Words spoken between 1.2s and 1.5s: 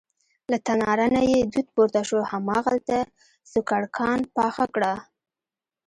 یې